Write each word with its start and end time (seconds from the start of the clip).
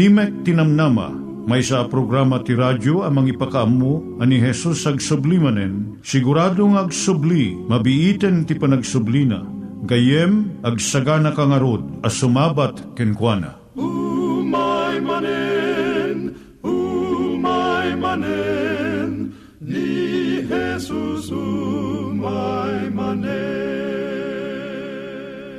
Timek 0.00 0.48
Tinamnama, 0.48 1.12
may 1.44 1.60
sa 1.60 1.84
programa 1.84 2.40
ti 2.40 2.56
radyo 2.56 3.04
amang 3.04 3.28
ipakaamu 3.28 4.16
ani 4.16 4.40
Jesus 4.40 4.88
ag 4.88 4.96
sublimanen, 4.96 6.00
siguradong 6.00 6.80
ag 6.80 6.88
subli, 6.88 7.52
mabiiten 7.68 8.48
ti 8.48 8.56
panagsublina, 8.56 9.44
gayem 9.84 10.56
ag 10.64 10.80
sagana 10.80 11.36
kangarod 11.36 11.84
as 12.00 12.16
sumabat 12.16 12.80
kenkwana. 12.96 13.60
umay 13.76 14.09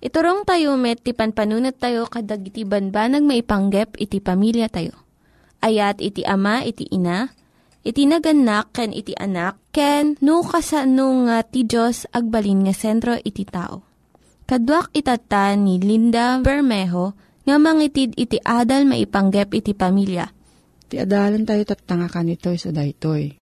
Iturong 0.00 0.48
tayo 0.48 0.80
met, 0.80 1.04
ti 1.04 1.12
panpanunat 1.12 1.76
tayo 1.76 2.08
kadag 2.08 2.40
iti 2.40 2.64
banbanag 2.64 3.20
maipanggep 3.20 4.00
iti 4.00 4.16
pamilya 4.16 4.72
tayo. 4.72 4.96
Ayat 5.60 6.00
iti 6.00 6.24
ama, 6.24 6.64
iti 6.64 6.88
ina, 6.88 7.28
iti 7.84 8.08
naganak, 8.08 8.72
ken 8.72 8.96
iti 8.96 9.12
anak, 9.12 9.60
ken 9.76 10.16
no 10.24 10.40
kasano 10.40 11.28
nga 11.28 11.44
ti 11.44 11.68
Diyos 11.68 12.08
agbalin 12.16 12.64
nga 12.64 12.72
sentro 12.72 13.12
iti 13.20 13.44
tao. 13.44 13.84
Kaduak 14.48 14.88
itata 14.96 15.52
ni 15.52 15.76
Linda 15.76 16.40
Bermejo 16.40 17.12
nga 17.44 17.60
mangitid 17.60 18.16
iti 18.16 18.40
adal 18.40 18.88
maipanggep 18.88 19.52
iti 19.52 19.76
pamilya. 19.76 20.32
Ti 20.88 20.96
adalan 20.96 21.44
tayo 21.44 21.62
tatanga 21.68 22.08
kanitoy 22.08 22.56
sa 22.56 22.72
daytoy. 22.72 23.36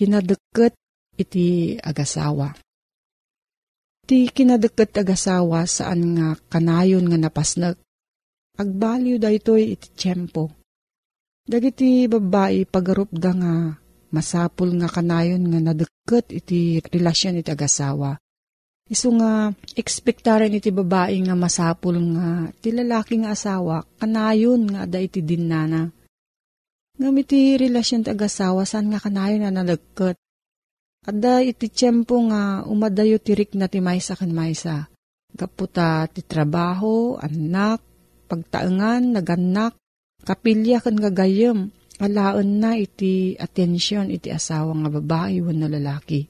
Kinadeket 0.00 0.72
iti 1.20 1.76
agasawa. 1.76 2.61
Ti 4.12 4.28
Iti 4.28 4.44
kinadeket 4.44 4.92
agasawa 4.92 5.64
saan 5.64 6.12
nga 6.12 6.36
kanayon 6.52 7.08
nga 7.08 7.16
napasnek. 7.16 7.80
Agbaliw 8.60 9.16
daytoy 9.16 9.72
iti 9.72 9.88
tiyempo. 9.96 10.52
Dagiti 11.48 12.04
babae 12.12 12.68
pagarupda 12.68 13.32
nga 13.32 13.52
masapul 14.12 14.76
nga 14.76 14.92
kanayon 14.92 15.48
nga 15.48 15.60
nadeket 15.64 16.28
iti 16.28 16.84
relasyon 16.92 17.40
iti 17.40 17.56
agasawa. 17.56 18.20
Isu 18.84 19.16
nga 19.16 19.48
ekspektaren 19.80 20.60
iti 20.60 20.68
babae 20.68 21.16
nga 21.24 21.32
masapul 21.32 21.96
nga 22.12 22.52
ti 22.60 22.68
lalaki 22.68 23.16
nga 23.24 23.32
asawa 23.32 23.80
kanayon 23.96 24.76
nga 24.76 24.84
ada 24.84 25.00
iti 25.00 25.24
dinnana. 25.24 25.88
Ngam 27.00 27.16
iti 27.16 27.56
relasyon 27.56 28.04
ti 28.04 28.12
agasawa 28.12 28.68
saan 28.68 28.92
nga 28.92 29.00
kanayon 29.00 29.48
nga 29.48 29.56
nadeket. 29.56 30.20
Ada 31.02 31.42
iti 31.42 31.66
tiyempo 31.66 32.14
nga 32.30 32.62
umadayo 32.62 33.18
tirik 33.18 33.58
na 33.58 33.66
ti 33.66 33.82
maysa 33.82 34.14
kan 34.14 34.30
maysa. 34.30 34.86
Kaputa 35.34 36.06
ti 36.06 36.22
trabaho, 36.22 37.18
anak, 37.18 37.82
pagtaengan, 38.30 39.10
naganak, 39.10 39.74
kapilya 40.22 40.78
kan 40.78 40.94
gagayem, 40.94 41.74
alaen 41.98 42.62
na 42.62 42.78
iti 42.78 43.34
atensyon 43.34 44.14
iti 44.14 44.30
asawa 44.30 44.70
nga 44.78 44.90
babae 44.94 45.42
wenno 45.42 45.66
lalaki. 45.66 46.22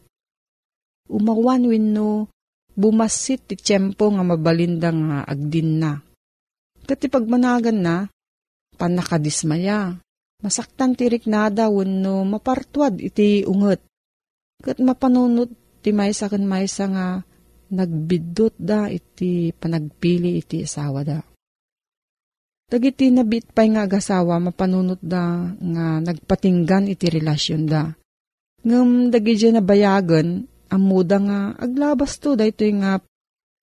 Umawan 1.13 1.69
wenno 1.69 2.33
bumasit 2.73 3.53
ti 3.53 3.61
tiyempo 3.61 4.09
nga 4.09 4.25
mabalinda 4.25 4.89
nga 4.89 5.19
agdin 5.29 5.71
na. 5.85 6.01
Kati 6.89 7.13
pagmanagan 7.13 7.77
na, 7.77 7.97
panakadismaya, 8.81 10.01
masaktan 10.41 10.97
tirik 10.97 11.29
nada 11.29 11.69
wenno 11.69 12.25
mapartuad 12.25 12.97
iti 12.97 13.45
unget. 13.45 13.85
Kat 14.63 14.79
mapanunot 14.79 15.51
ti 15.83 15.91
maysa 15.91 16.31
kan 16.31 16.47
maysa 16.47 16.87
nga 16.87 17.07
nagbidot 17.75 18.55
da 18.55 18.87
iti 18.87 19.51
panagpili 19.51 20.39
iti 20.39 20.63
asawa 20.63 21.03
da. 21.03 21.19
Dagiti 22.71 23.11
nabit 23.11 23.51
pa'y 23.51 23.75
nga 23.75 23.85
agasawa 23.85 24.39
mapanunot 24.39 25.03
da 25.03 25.51
nga 25.51 25.99
nagpatinggan 25.99 26.87
iti 26.87 27.11
relasyon 27.11 27.67
da. 27.67 27.91
Ngam 28.63 29.11
dagi 29.11 29.51
na 29.51 29.59
bayagan, 29.59 30.47
amuda 30.71 31.19
nga 31.19 31.39
aglabas 31.59 32.23
to 32.23 32.39
da 32.39 32.47
ito 32.47 32.63
nga 32.63 33.03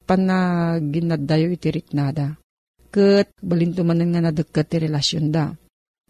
panaginadayo 0.03 1.47
iti 1.55 1.71
riknada. 1.71 2.35
Kat 2.91 3.31
balinto 3.39 3.87
man 3.87 4.03
nga 4.03 4.19
nadagkat 4.19 4.67
ti 4.67 4.77
relasyon 4.83 5.31
da. 5.31 5.55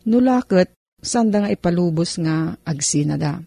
Nulakot, 0.09 0.73
sanda 0.97 1.45
nga 1.45 1.53
ipalubos 1.53 2.17
nga 2.17 2.57
agsina 2.65 3.15
da 3.21 3.37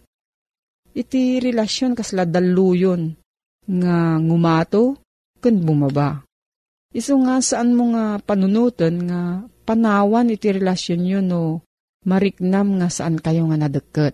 iti 0.93 1.41
relasyon 1.41 1.97
kasla 1.97 2.25
daluyon 2.29 3.13
nga 3.65 4.17
ngumato 4.21 4.97
ken 5.41 5.61
bumaba. 5.61 6.23
Isu 6.93 7.17
nga 7.25 7.41
saan 7.41 7.73
mo 7.73 7.89
nga 7.93 8.21
panunutan 8.21 8.95
nga 9.09 9.21
panawan 9.65 10.29
iti 10.29 10.53
relasyon 10.53 11.01
yun 11.03 11.25
no 11.25 11.65
mariknam 12.05 12.77
nga 12.79 12.87
saan 12.93 13.17
kayo 13.17 13.49
nga 13.49 13.57
nadeket. 13.57 14.13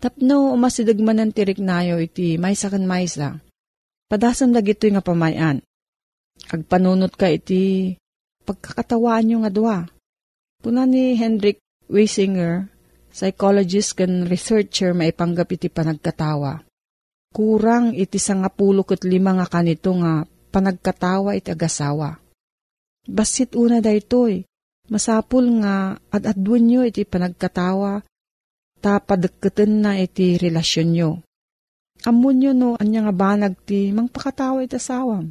Tapno 0.00 0.56
umasidagmanan 0.56 1.32
tirik 1.32 1.60
nayo 1.60 2.00
iti 2.00 2.40
maysa 2.40 2.72
kan 2.72 2.84
maysa. 2.88 3.40
Padasam 4.08 4.50
dagito 4.50 4.88
nga 4.88 5.04
pamayan. 5.04 5.60
Agpanunot 6.48 7.14
ka 7.20 7.28
iti 7.28 7.94
pagkakatawaan 8.48 9.24
nyo 9.28 9.36
nga 9.44 9.52
dua. 9.52 9.76
Puna 10.64 10.88
ni 10.88 11.16
Hendrik 11.20 11.60
Wisinger 11.92 12.69
psychologist 13.10 13.98
kan 13.98 14.26
researcher 14.26 14.94
maipanggap 14.94 15.50
iti 15.52 15.68
panagkatawa. 15.68 16.62
Kurang 17.30 17.94
iti 17.94 18.18
sangapulo 18.18 18.82
ket 18.82 19.06
lima 19.06 19.36
nga 19.38 19.46
kanito 19.46 19.94
nga 19.98 20.26
panagkatawa 20.50 21.38
iti 21.38 21.54
agasawa. 21.54 22.18
Basit 23.06 23.54
una 23.54 23.78
daytoy, 23.78 24.42
masapul 24.90 25.62
nga 25.62 25.94
ad-adwan 26.10 26.64
nyo 26.66 26.80
iti 26.82 27.06
panagkatawa 27.06 28.02
ta 28.80 28.98
padagketen 28.98 29.84
na 29.84 30.00
iti 30.00 30.40
relasyon 30.40 30.88
nyo. 30.90 31.10
Amon 32.08 32.34
nyo 32.40 32.52
no, 32.56 32.70
anya 32.80 33.04
nga 33.04 33.14
banag 33.14 33.54
ti 33.68 33.92
mangpakatawa 33.92 34.64
iti 34.64 34.80
asawam. 34.80 35.30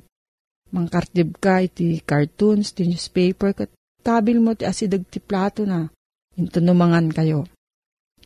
Mangkartib 0.69 1.41
ka 1.41 1.65
iti 1.65 1.97
cartoons, 2.05 2.77
ti 2.77 2.85
newspaper, 2.85 3.57
kat 3.57 3.69
tabil 4.05 4.37
mo 4.37 4.53
ti 4.53 4.69
asidag 4.69 5.01
ti 5.09 5.17
plato 5.17 5.65
na. 5.65 5.89
Intunumangan 6.37 7.09
kayo. 7.09 7.49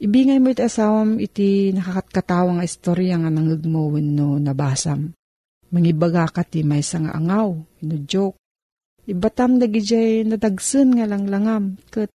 Ibingay 0.02 0.42
mo 0.42 0.50
iti 0.50 0.64
asawam 0.66 1.22
iti 1.22 1.70
nakakatkatawa 1.70 2.66
istorya 2.66 3.22
nga 3.22 3.30
nangagmawin 3.30 4.18
no 4.18 4.42
nabasam. 4.42 5.14
Mangibaga 5.70 6.26
ka 6.30 6.42
ti 6.42 6.66
may 6.66 6.82
nga 6.82 7.14
angaw, 7.14 7.54
no 7.62 7.96
joke. 8.10 8.38
Ibatam 9.06 9.62
dagijay 9.62 10.26
nadagsen 10.26 10.98
nga 10.98 11.06
langlangam, 11.06 11.78
kat 11.94 12.10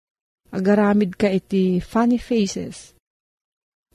agaramid 0.55 1.19
ka 1.19 1.29
iti 1.29 1.83
funny 1.83 2.17
faces. 2.17 2.97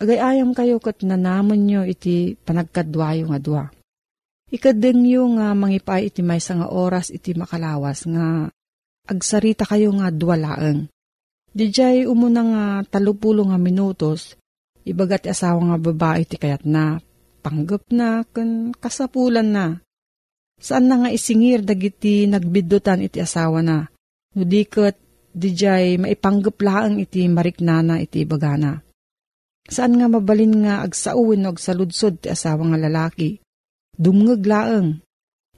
Agayayam 0.02 0.54
kayo 0.58 0.82
kat 0.82 1.06
nanamon 1.06 1.62
nyo 1.62 1.82
iti 1.86 2.34
panagkadwayo 2.34 3.30
nga 3.30 3.40
dwa. 3.40 3.64
Ikadeng 4.52 5.08
yung 5.08 5.40
nga 5.40 5.56
mangipay 5.56 6.12
iti 6.12 6.20
may 6.26 6.42
nga 6.42 6.68
oras 6.68 7.14
iti 7.14 7.32
makalawas 7.38 8.04
nga 8.10 8.52
agsarita 9.08 9.64
kayo 9.64 9.94
nga 9.96 10.12
dwalaeng 10.12 10.92
Dijay 11.52 12.08
umuna 12.08 12.42
nga 12.48 12.66
talupulo 12.88 13.44
nga 13.52 13.60
minutos, 13.60 14.40
ibagat 14.88 15.28
asawa 15.28 15.60
nga 15.68 15.78
babae 15.78 16.24
ti 16.24 16.40
kayat 16.40 16.64
na, 16.64 17.04
panggap 17.44 17.92
na, 17.92 18.24
kan 18.24 18.72
kasapulan 18.72 19.52
na. 19.52 19.66
Saan 20.62 20.88
na 20.88 21.04
nga 21.04 21.10
isingir 21.12 21.60
dagiti 21.66 22.24
nagbidutan 22.24 23.04
iti 23.04 23.20
asawa 23.20 23.60
na, 23.60 23.84
no 24.38 24.44
diket 24.48 24.96
dijay 25.36 26.00
maipanggap 26.00 26.56
laang 26.64 27.04
iti 27.04 27.28
mariknana 27.28 28.00
iti 28.00 28.24
bagana. 28.24 28.80
Saan 29.68 30.00
nga 30.00 30.08
mabalin 30.08 30.64
nga 30.64 30.88
agsauwin 30.88 31.48
o 31.48 31.52
agsaludsod 31.52 32.24
ti 32.24 32.28
asawa 32.32 32.64
nga 32.72 32.80
lalaki, 32.80 33.44
dumngag 34.00 34.44
laang. 34.48 35.04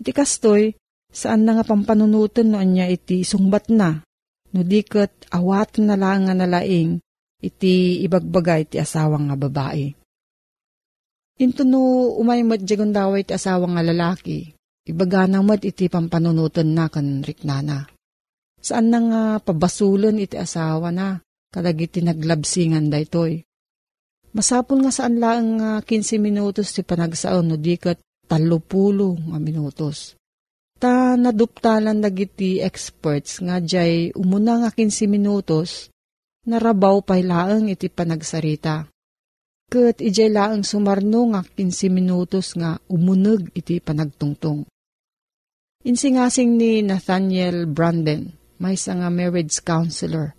Iti 0.01 0.09
kastoy, 0.09 0.73
saan 1.13 1.45
na 1.45 1.61
nga 1.61 1.65
pampanunutan 1.69 2.49
no 2.49 2.57
anya 2.57 2.89
iti 2.89 3.21
sungbat 3.21 3.69
na, 3.69 4.01
no 4.53 4.61
diket 4.61 5.33
awat 5.33 5.81
na 5.81 5.97
lang 5.97 6.29
nga 6.29 6.37
nalaing 6.37 7.01
iti 7.43 8.05
ibagbaga 8.05 8.61
iti 8.61 8.77
asawang 8.77 9.27
nga 9.27 9.37
babae. 9.37 9.91
Into 11.41 11.65
no 11.65 12.13
umay 12.21 12.45
matjagon 12.45 12.93
daw 12.93 13.17
iti 13.17 13.33
asawang 13.33 13.75
nga 13.75 13.83
lalaki, 13.83 14.53
ibaga 14.85 15.25
na 15.25 15.41
mat 15.41 15.65
iti 15.65 15.89
pampanunutan 15.89 16.71
na 16.71 16.87
kan 16.87 17.25
riknana. 17.25 17.89
Saan 18.63 18.93
na 18.93 18.99
nga 19.03 19.21
pabasulan 19.43 20.21
iti 20.21 20.39
asawa 20.39 20.93
na, 20.93 21.19
kadag 21.51 21.83
iti 21.83 21.99
naglabsingan 21.99 22.87
da 22.87 23.01
itoy. 23.01 23.43
Masapol 24.31 24.87
nga 24.87 24.93
saan 24.93 25.19
lang 25.19 25.59
nga 25.59 25.83
15 25.83 26.17
minutos 26.23 26.71
ti 26.71 26.81
panagsaon 26.81 27.43
no 27.43 27.57
dikat 27.59 27.99
talupulo 28.25 29.19
nga 29.19 29.37
minutos 29.37 30.15
ta 30.83 31.15
naduptalan 31.15 32.03
dagiti 32.03 32.59
experts 32.59 33.39
nga 33.39 33.63
jay 33.63 34.11
umuna 34.19 34.67
nga 34.67 34.69
15 34.75 35.07
minutos 35.07 35.87
narabaw 36.43 36.99
pay 36.99 37.23
laeng 37.23 37.71
iti 37.71 37.87
panagsarita. 37.87 38.91
Kat 39.71 40.03
ijay 40.03 40.27
laeng 40.27 40.67
sumarno 40.67 41.31
nga 41.31 41.39
15 41.39 41.87
minutos 41.87 42.51
nga 42.59 42.75
umuneg 42.91 43.55
iti 43.55 43.79
panagtungtong. 43.79 44.67
Insingasing 45.87 46.59
ni 46.59 46.83
Nathaniel 46.83 47.63
Branden, 47.63 48.35
may 48.59 48.75
nga 48.75 49.07
marriage 49.07 49.63
counselor, 49.63 50.35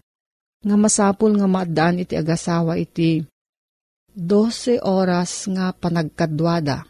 nga 0.61 0.77
masapul 0.77 1.41
nga 1.41 1.49
maadaan 1.49 2.05
iti 2.05 2.21
agasawa 2.21 2.77
iti 2.77 3.25
12 4.13 4.77
oras 4.85 5.49
nga 5.49 5.73
panagkadwada, 5.73 6.85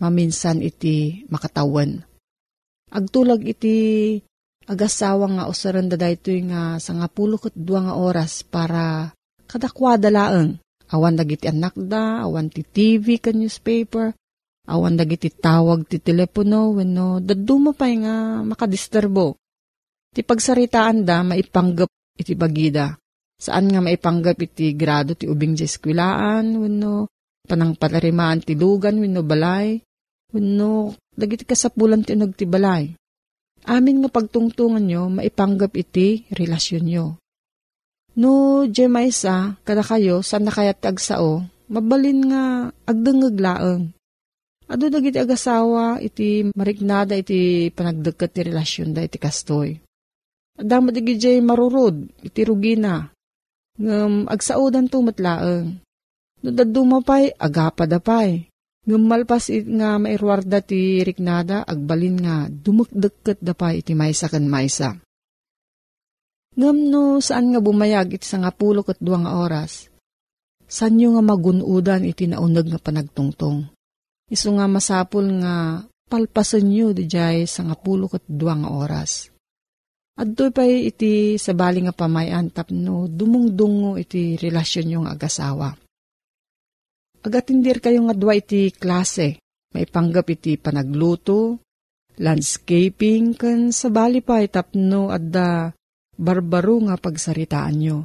maminsan 0.00 0.64
iti 0.64 1.28
makatawan 1.28 2.07
Agtulag 2.88 3.44
iti 3.44 4.16
agasawa 4.68 5.28
nga 5.32 5.44
usaran 5.48 5.88
da 5.88 5.96
daytoy 5.96 6.44
nga 6.48 6.76
sa 6.80 6.96
nga 6.96 7.08
pulo 7.08 7.36
ket 7.36 7.56
dua 7.56 7.84
nga 7.88 7.94
oras 7.96 8.44
para 8.44 9.12
kadakwada 9.48 10.08
laeng. 10.12 10.60
Awan 10.88 11.20
dagiti 11.20 11.44
anak 11.44 11.76
da, 11.76 12.24
awan 12.24 12.48
ti 12.48 12.64
TV 12.64 13.20
ka 13.20 13.28
newspaper, 13.28 14.16
awan 14.72 14.96
dagiti 14.96 15.28
tawag 15.28 15.84
ti 15.84 16.00
telepono 16.00 16.72
wenno 16.72 17.20
daduma 17.20 17.76
pay 17.76 18.00
nga 18.00 18.40
makadisturbo. 18.40 19.36
Ti 20.16 20.24
pagsaritaan 20.24 21.04
da 21.04 21.20
maipanggap 21.20 21.92
iti 22.16 22.32
bagida. 22.32 22.96
Saan 23.36 23.68
nga 23.68 23.84
maipanggap 23.84 24.40
iti 24.40 24.72
grado 24.72 25.12
ti 25.12 25.28
ubing 25.28 25.60
eskwilaan 25.60 26.56
wenno 26.56 27.04
panang 27.44 27.76
palarimaan 27.76 28.40
ti 28.44 28.56
lugan 28.56 29.00
wenno 29.00 29.20
balay 29.24 29.76
wenno 30.32 30.96
dagiti 31.18 31.42
kasapulan 31.42 32.06
ti 32.06 32.14
nagtibalay. 32.14 32.94
Amin 33.66 34.00
nga 34.00 34.10
pagtungtungan 34.14 34.86
nyo, 34.86 35.10
maipanggap 35.10 35.74
iti 35.74 36.22
relasyon 36.30 36.84
nyo. 36.86 37.06
No, 38.14 38.64
Jemaisa, 38.70 39.58
kada 39.66 39.82
kayo, 39.82 40.22
saan 40.22 40.46
na 40.46 40.54
kaya 40.54 40.74
tagsao, 40.74 41.42
mabalin 41.66 42.30
nga 42.30 42.44
agdangag 42.86 43.36
laeng. 43.36 43.84
Ado 44.68 44.92
dagiti 44.92 45.16
agasawa 45.16 45.96
iti 46.04 46.44
mariknada 46.52 47.16
iti 47.16 47.72
panagdagkat 47.72 48.30
ti 48.36 48.40
relasyon 48.44 48.92
da 48.92 49.00
iti 49.00 49.16
kastoy. 49.16 49.80
Adang 50.60 50.90
madigijay 50.90 51.40
marurod 51.40 52.04
iti 52.20 52.44
rugina. 52.44 53.08
Ngam 53.80 54.28
agsaudan 54.28 54.90
to 54.92 55.00
matlaeng. 55.00 55.80
No 56.44 56.48
dadumapay 56.52 57.32
agapa 57.40 57.88
dapay. 57.88 58.44
Ngam 58.86 59.02
malpas 59.08 59.50
it 59.50 59.66
nga 59.66 59.98
mairwarda 59.98 60.62
ti 60.62 61.02
riknada 61.02 61.66
agbalin 61.66 62.16
nga 62.22 62.36
dumukdagkat 62.46 63.42
dapay 63.42 63.82
iti 63.82 63.96
maysa 63.98 64.30
kan 64.30 64.46
maysa. 64.46 64.94
Ngam 66.58 66.78
no 66.90 67.18
saan 67.18 67.54
nga 67.54 67.60
bumayag 67.62 68.18
iti 68.18 68.26
sa 68.26 68.38
nga 68.42 68.50
pulo 68.54 68.86
kat 68.86 68.98
duwa 69.02 69.26
nga 69.26 69.32
oras. 69.38 69.90
Sanyo 70.68 71.16
nga 71.16 71.22
magunudan 71.24 72.04
iti 72.04 72.28
naunag 72.28 72.68
nga 72.68 72.80
panagtungtong. 72.82 73.66
Isu 74.28 74.48
nga 74.58 74.68
masapul 74.68 75.26
nga 75.40 75.82
palpasan 76.08 76.68
nyo 76.68 76.92
di 76.92 77.08
jay 77.08 77.48
sa 77.48 77.64
nga 77.64 77.76
pulo 77.76 78.06
kat 78.10 78.26
duwa 78.28 78.54
nga 78.58 78.70
oras. 78.74 79.32
At 80.18 80.34
doon 80.34 80.50
pa 80.50 80.66
iti 80.66 81.38
sabali 81.38 81.86
nga 81.86 81.94
pamayan 81.94 82.50
tapno 82.50 83.06
dumungdungo 83.06 83.94
iti 83.94 84.34
relasyon 84.34 84.86
nyo 84.90 84.98
nga 85.06 85.14
agasawa. 85.14 85.68
Agatindir 87.18 87.82
kayo 87.82 88.06
nga 88.06 88.14
dua 88.14 88.38
iti 88.38 88.70
klase. 88.70 89.42
Maipanggap 89.74 90.32
iti 90.32 90.56
panagluto, 90.56 91.60
landscaping, 92.16 93.36
kan 93.36 93.68
sabali 93.68 94.24
pa 94.24 94.40
itapno 94.40 95.12
adda 95.12 95.70
barbaro 96.18 96.88
nga 96.88 96.96
pagsaritaan 96.96 97.76
nyo. 97.78 97.98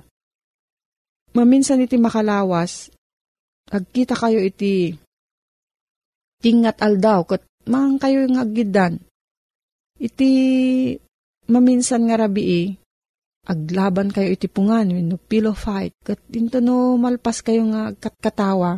Maminsan 1.34 1.82
iti 1.82 1.98
makalawas, 1.98 2.94
agkita 3.74 4.14
kayo 4.14 4.38
iti 4.38 4.94
tingat 6.44 6.78
aldaw 6.84 7.26
kat 7.26 7.42
mang 7.66 7.98
kayo 7.98 8.28
nga 8.30 8.44
agidan. 8.46 9.00
Iti 9.98 10.30
maminsan 11.48 12.06
nga 12.06 12.28
rabii, 12.28 12.76
aglaban 13.50 14.12
kayo 14.14 14.30
iti 14.30 14.46
pungan, 14.46 14.94
no 14.94 15.16
pillow 15.18 15.56
fight, 15.56 15.96
kat 16.04 16.20
into 16.36 16.60
no 16.60 17.00
malpas 17.00 17.42
kayo 17.42 17.66
nga 17.72 17.96
katkatawa, 17.98 18.78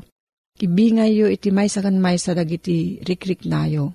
ibingay 0.59 1.19
yo 1.19 1.27
iti 1.27 1.51
may 1.51 1.67
kan 1.67 1.97
may 1.99 2.15
sa 2.15 2.31
dagiti 2.31 3.03
rikrik 3.03 3.43
nayo. 3.43 3.91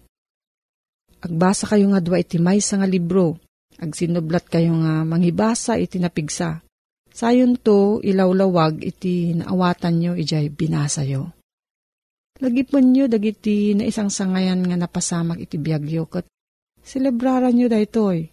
Agbasa 1.20 1.68
kayo 1.68 1.92
nga 1.92 2.00
dwa 2.00 2.16
iti 2.16 2.40
may 2.40 2.60
nga 2.60 2.88
libro, 2.88 3.36
agsinublat 3.76 4.48
kayo 4.48 4.72
nga 4.80 5.04
mangibasa 5.04 5.76
iti 5.76 6.00
napigsa. 6.00 6.64
Sayon 7.10 7.58
to 7.60 8.00
ilawlawag 8.00 8.80
iti 8.80 9.34
naawatan 9.36 9.94
nyo 9.98 10.12
ijay 10.16 10.48
binasa 10.48 11.04
yo. 11.04 11.34
Lagipon 12.40 12.96
nyo 12.96 13.04
dagiti 13.04 13.76
na 13.76 13.84
isang 13.84 14.08
sangayan 14.08 14.64
nga 14.64 14.78
napasamak 14.78 15.44
iti 15.44 15.60
biyagyo 15.60 16.08
kat 16.08 16.24
celebraran 16.80 17.52
nyo 17.52 17.68
daytoy. 17.68 18.30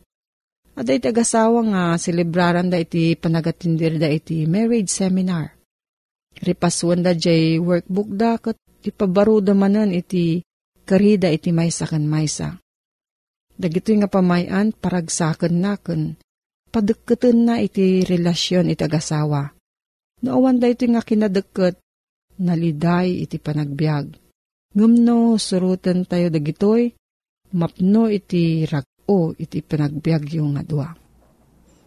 At 0.78 0.88
iti 0.88 1.10
agasawa 1.10 1.60
nga 1.74 1.84
celebraran 1.98 2.70
da 2.70 2.78
iti 2.78 3.18
panagatindir 3.18 3.98
da 3.98 4.08
iti 4.08 4.46
marriage 4.46 4.94
seminar. 4.94 5.57
Ripaswan 6.38 7.02
da 7.02 7.18
jay 7.18 7.58
workbook 7.58 8.10
da 8.14 8.38
kat 8.38 8.58
ipabaro 8.86 9.42
da 9.42 9.58
manan 9.58 9.90
iti 9.90 10.46
karida 10.86 11.28
iti 11.34 11.50
maysa 11.52 11.90
kan 11.90 12.06
maysa. 12.06 12.56
Dagito 13.58 13.90
nga 13.98 14.06
pamayan 14.06 14.70
paragsakan 14.70 15.54
na 15.58 15.74
kan 15.82 16.14
padagkatan 16.70 17.50
na 17.50 17.56
iti 17.58 18.06
relasyon 18.06 18.70
iti 18.70 18.86
agasawa. 18.86 19.50
Noowan 20.22 20.62
da 20.62 20.70
ito 20.70 20.86
nga 20.86 21.02
kinadagkat 21.02 21.82
naliday 22.38 23.26
iti 23.26 23.42
panagbiag. 23.42 24.14
Ngumno 24.78 25.42
surutan 25.42 26.06
tayo 26.06 26.30
dagitoy, 26.30 26.94
mapno 27.58 28.14
iti 28.14 28.62
rag-o 28.70 29.34
iti 29.34 29.66
panagbiag 29.66 30.38
yung 30.38 30.54
nga 30.54 30.62
dua. 30.62 30.90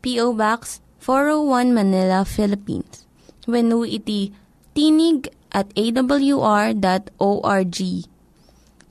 P.O. 0.00 0.32
Box 0.34 0.80
401 1.00 1.72
Manila, 1.72 2.24
Philippines. 2.24 3.06
When 3.48 3.72
iti 3.84 4.32
tinig 4.76 5.32
at 5.52 5.72
awr.org. 5.74 6.78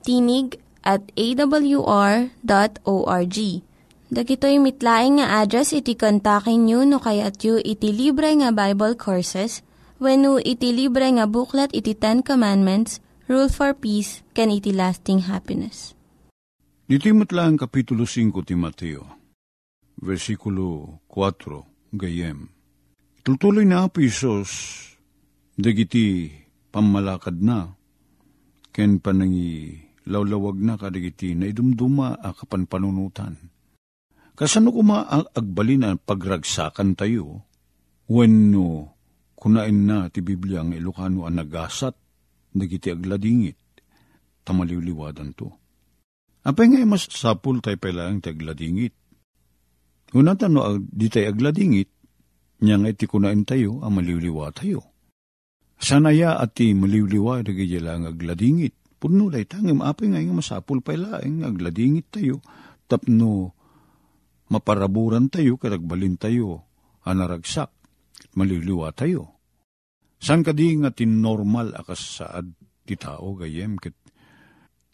Tinig 0.06 0.48
at 0.84 1.04
awr.org 1.14 2.30
Dagitoy 4.10 4.58
mitlaing 4.58 5.22
nga 5.22 5.46
address 5.46 5.70
iti 5.70 5.94
kontakin 5.94 6.66
nyo 6.66 6.82
no 6.82 6.98
kayat 6.98 7.46
yu 7.46 7.62
iti 7.62 7.94
libre 7.94 8.34
nga 8.42 8.50
Bible 8.50 8.98
Courses 8.98 9.62
when 10.02 10.26
no 10.26 10.42
iti 10.42 10.74
libre 10.74 11.06
nga 11.14 11.30
buklat 11.30 11.70
iti 11.78 11.94
Ten 11.94 12.26
Commandments, 12.26 12.98
Rule 13.30 13.54
for 13.54 13.78
Peace, 13.78 14.26
can 14.34 14.50
iti 14.50 14.74
lasting 14.74 15.30
happiness. 15.30 15.94
Iti 16.90 17.14
matlaang 17.14 17.62
Kapitulo 17.62 18.10
5 18.10 18.50
ti 18.50 18.58
Mateo, 18.58 19.19
versikulo 20.00 21.00
4, 21.12 21.96
gayem. 21.96 22.50
Tutuloy 23.24 23.68
na 23.68 23.92
po 23.92 24.00
Isos, 24.00 24.52
dagiti 25.60 26.32
pamalakad 26.72 27.38
na, 27.44 27.76
ken 28.72 29.04
panangi 29.04 29.76
lawlawag 30.08 30.58
na 30.58 30.80
kadagiti 30.80 31.36
na 31.36 31.52
idumduma 31.52 32.18
a 32.18 32.34
kapan 32.34 32.66
panunutan 32.66 33.38
Kasano 34.40 34.72
kuma 34.72 35.04
ang 35.04 35.28
agbalin 35.36 35.84
ang 35.84 36.00
pagragsakan 36.00 36.96
tayo, 36.96 37.44
when 38.08 38.56
no, 38.56 38.96
kunain 39.36 39.84
na 39.84 40.08
ti 40.08 40.24
Biblia 40.24 40.64
ang 40.64 40.72
Ilocano 40.72 41.28
ang 41.28 41.44
nagasat, 41.44 41.92
nagiti 42.56 42.88
agladingit, 42.88 43.60
tamaliwliwadan 44.48 45.36
to. 45.36 45.52
Apay 46.48 46.72
nga 46.72 46.88
mas 46.88 47.12
sapul 47.12 47.60
tayo 47.60 47.76
pailang 47.84 48.24
ti 48.24 48.32
agladingit. 50.10 50.18
Una 50.18 50.34
tano, 50.36 50.78
di 50.82 51.08
tayo 51.10 51.30
agladingit, 51.30 51.90
niya 52.66 52.76
nga 52.82 52.90
iti 52.90 53.06
kunain 53.06 53.46
tayo, 53.46 53.82
ang 53.86 54.02
maliwliwa 54.02 54.50
tayo. 54.52 54.82
Sanaya 55.80 56.36
at 56.42 56.58
ti 56.58 56.74
maliwliwa, 56.74 57.46
nagiti 57.46 57.80
lang 57.80 58.10
agladingit. 58.10 58.76
Puno 59.00 59.32
day 59.32 59.48
tangim, 59.48 59.80
apay 59.80 60.12
nga 60.12 60.20
nga 60.20 60.36
masapul 60.36 60.84
pailang 60.84 61.40
agladingit 61.40 62.12
tayo, 62.12 62.44
tapno, 62.84 63.56
maparaburan 64.52 65.32
tayo, 65.32 65.56
karagbalin 65.56 66.20
tayo, 66.20 66.68
anaragsak, 67.08 67.72
maliliwa 68.36 68.92
tayo. 68.92 69.40
San 70.20 70.44
ka 70.44 70.52
di 70.52 70.76
nga 70.76 70.92
tinormal 70.92 71.80
akas 71.80 72.20
saad 72.20 72.52
ti 72.84 73.00
tao 73.00 73.40
gayem 73.40 73.80
ket 73.80 73.96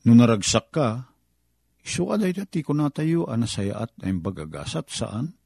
no 0.06 0.14
naragsak 0.14 0.70
ka, 0.70 1.15
iso 1.86 2.10
aday 2.10 2.34
dati 2.34 2.66
ko 2.66 2.74
na 2.74 2.90
tayo 2.90 3.30
anasayaat 3.30 4.02
ay 4.02 4.18
bagagasat 4.18 4.90
saan? 4.90 5.38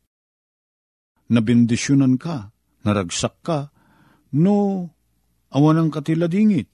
Nabindisyonan 1.29 2.15
ka, 2.15 2.55
naragsak 2.87 3.43
ka, 3.43 3.69
no 4.39 4.87
awan 5.51 5.83
ang 5.83 5.91
katiladingit. 5.91 6.71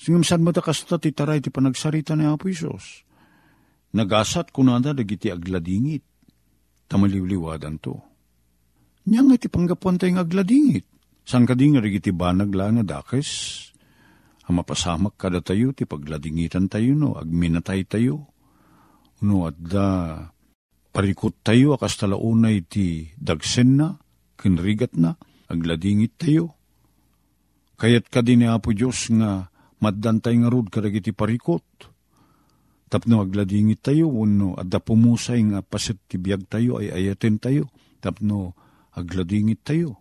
Singam 0.00 0.26
saan 0.26 0.42
mo 0.42 0.50
kasta 0.50 0.98
ti 0.98 1.14
taray 1.14 1.38
ti 1.38 1.52
panagsarita 1.52 2.18
ni 2.18 2.26
Apo 2.26 2.50
Isos. 2.50 3.06
Nagasat 3.94 4.50
ko 4.50 4.66
na 4.66 4.82
dagiti 4.82 5.30
agladingit 5.30 6.02
tamaliwliwadan 6.90 7.78
to. 7.78 7.94
Nya 9.04 9.20
nga 9.20 9.36
iti 9.36 9.46
panggapuan 9.52 10.00
tayo 10.00 10.18
agladingit. 10.18 10.88
San 11.24 11.44
ka 11.44 11.56
di 11.56 11.72
nga 11.72 11.84
iti 11.84 12.10
banag 12.10 12.52
lang 12.52 12.80
nga 12.80 12.98
dakes? 12.98 13.30
Ang 14.44 14.60
mapasamak 14.60 15.16
kada 15.16 15.40
tayo, 15.40 15.72
ti 15.72 15.88
pagladingitan 15.88 16.68
tayo 16.68 16.92
no, 16.92 17.16
agminatay 17.16 17.88
tayo. 17.88 18.33
No, 19.22 19.46
at 19.46 19.54
da, 19.60 19.86
parikot 20.90 21.38
tayo, 21.46 21.76
akas 21.78 22.00
talaunay 22.00 22.66
ti 22.66 23.14
dagsen 23.14 23.78
na, 23.78 23.94
kinrigat 24.34 24.98
na, 24.98 25.14
agladingit 25.46 26.18
tayo. 26.18 26.56
Kayat 27.78 28.10
ka 28.10 28.24
din 28.24 28.42
ni 28.42 28.46
Apo 28.50 28.74
Diyos 28.74 29.10
nga, 29.14 29.52
maddantay 29.78 30.40
nga 30.40 30.48
rod 30.50 30.72
karagiti 30.72 31.12
parikot 31.12 31.94
tapno 32.94 33.18
agladingit 33.18 33.82
tayo, 33.82 34.06
uno, 34.06 34.54
adda 34.54 34.78
pumusay 34.78 35.42
nga 35.50 35.66
pasit 35.66 35.98
tibiyag 36.06 36.46
tayo, 36.46 36.78
ay 36.78 36.94
ayaten 36.94 37.42
tayo, 37.42 37.66
tapno 37.98 38.54
agladingit 38.94 39.66
tayo. 39.66 39.98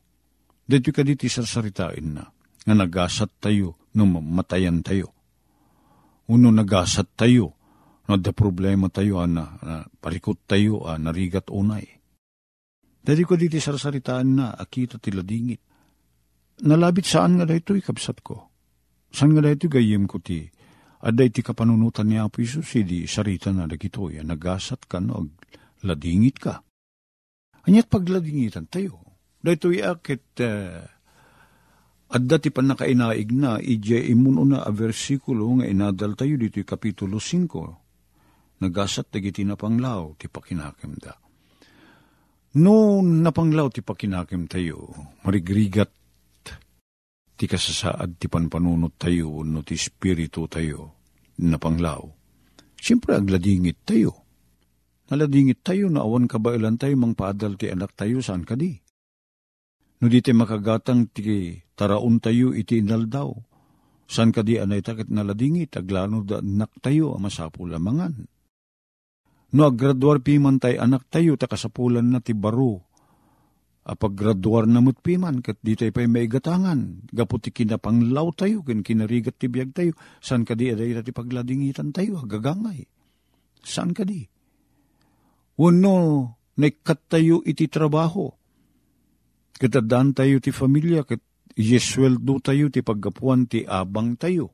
Dito 0.61 0.93
ka 0.93 1.01
diti 1.01 1.25
sarsaritain 1.25 2.13
na, 2.13 2.29
nga 2.61 2.75
nagasat 2.77 3.33
tayo, 3.41 3.81
no 3.97 4.05
matayan 4.05 4.85
tayo. 4.85 5.09
Uno 6.29 6.53
nagasat 6.53 7.17
tayo, 7.17 7.57
no 8.07 8.19
da 8.19 8.35
problema 8.35 8.91
tayo, 8.91 9.23
ah, 9.23 9.29
na, 9.29 9.45
parikot 10.03 10.43
tayo, 10.43 10.83
ah, 10.83 10.99
narigat 10.99 11.47
unay. 11.47 11.87
Dari 13.03 13.23
ko 13.27 13.35
diti 13.35 13.59
sarsaritaan 13.59 14.27
na, 14.31 14.47
akita 14.55 14.99
tila 14.99 15.23
dingit. 15.23 15.59
Nalabit 16.63 17.03
saan 17.03 17.35
nga 17.35 17.43
dahito 17.43 17.75
ikabsat 17.75 18.23
ko? 18.23 18.47
Saan 19.11 19.35
nga 19.35 19.43
dahito 19.43 19.67
gayem 19.67 20.07
ko 20.07 20.23
ti? 20.23 20.47
Ada 21.03 21.27
iti 21.27 21.43
kapanunutan 21.43 22.07
ni 22.07 22.15
Apo 22.15 22.39
Isus, 22.39 22.63
hindi 22.79 23.03
sarita 23.03 23.51
na 23.51 23.67
dagito, 23.67 24.07
ya, 24.07 24.23
nagasat 24.23 24.87
ka 24.87 25.03
no, 25.03 25.35
ladingit 25.83 26.39
ka. 26.39 26.63
Anyat 27.67 27.91
pagladingitan 27.91 28.71
tayo. 28.71 29.03
Dahito 29.43 29.67
akit, 29.67 30.39
uh, 30.39 30.87
adda 32.07 32.39
ti 32.39 32.55
pan 32.55 32.71
nakainaig 32.71 33.35
na, 33.35 33.59
ije 33.59 33.99
imuno 33.99 34.47
a 34.55 34.71
versikulo 34.71 35.59
nga 35.59 35.67
inadal 35.67 36.15
tayo 36.15 36.39
dito 36.39 36.63
kapitulo 36.63 37.19
5. 37.19 37.82
Nagasat 38.63 39.11
dagiti 39.11 39.43
na 39.43 39.59
panglaw, 39.59 40.15
ti 40.15 40.31
pakinakim 40.31 40.95
da. 40.95 41.19
No 42.63 43.03
napanglaw 43.03 43.67
ti 43.67 43.83
pakinakim 43.83 44.47
tayo, 44.47 44.95
marigrigat 45.27 45.91
ti 47.35 47.43
kasasaad 47.43 48.15
ti 48.15 48.31
panpanunot 48.31 48.95
tayo, 48.95 49.43
no 49.43 49.67
ti 49.67 49.75
spirito 49.75 50.47
tayo, 50.47 50.95
napanglaw. 51.43 52.07
Siyempre 52.79 53.19
agladingit 53.19 53.83
tayo. 53.83 54.23
Naladingit 55.11 55.59
tayo 55.63 55.91
na 55.91 56.07
awan 56.07 56.31
kabailan 56.31 56.79
tayo 56.79 56.95
mang 56.95 57.15
paadal 57.15 57.59
ti 57.59 57.67
anak 57.67 57.91
tayo 57.99 58.23
saan 58.23 58.47
ka 58.47 58.55
di. 58.55 58.75
No 59.99 60.07
di 60.07 60.19
makagatang 60.19 61.11
ti 61.11 61.59
taraon 61.75 62.23
tayo 62.23 62.55
iti 62.55 62.79
inal 62.79 63.11
daw. 63.11 63.31
San 64.07 64.35
ka 64.35 64.43
di 64.43 64.59
anay 64.59 64.83
takit 64.83 65.07
naladingit, 65.07 65.79
aglano 65.79 66.23
da 66.27 66.43
anak 66.43 66.75
tayo, 66.83 67.15
amasapo 67.15 67.63
lamangan. 67.63 68.32
No 69.53 69.69
aggraduar 69.69 70.25
piman 70.25 70.57
tayo 70.57 70.81
anak 70.81 71.05
tayo, 71.13 71.37
takasapulan 71.37 72.09
na 72.09 72.19
ti 72.19 72.33
baro. 72.33 72.89
Apaggraduar 73.83 74.65
na 74.65 74.79
mo't 74.79 74.97
piman, 75.03 75.43
kat 75.43 75.59
di 75.61 75.77
tayo 75.77 75.93
pa'y 75.93 76.09
maigatangan. 76.09 77.11
Gapo 77.13 77.37
ti 77.37 77.53
kinapanglaw 77.53 78.33
tayo, 78.33 78.65
kin 78.65 78.81
kinarigat 78.81 79.37
ti 79.37 79.51
biyag 79.51 79.75
tayo. 79.75 79.93
San 80.23 80.47
ka 80.47 80.57
di 80.57 80.73
aday 80.73 80.97
ti 81.05 81.13
pagladingitan 81.13 81.93
tayo, 81.93 82.23
agagangay. 82.23 82.87
San 83.61 83.93
ka 83.93 84.07
di? 84.07 84.25
Uno, 85.61 85.95
naikat 86.57 87.05
tayo 87.05 87.45
iti 87.45 87.69
trabaho 87.69 88.33
Katadaan 89.53 90.17
tayo 90.17 90.41
ti 90.41 90.49
familia, 90.49 91.05
kat 91.05 91.21
yesweldo 91.53 92.41
tayo 92.41 92.73
ti 92.73 92.81
paggapuan 92.81 93.45
ti 93.45 93.61
abang 93.63 94.17
tayo. 94.17 94.49